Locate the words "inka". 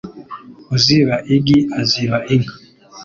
2.35-2.55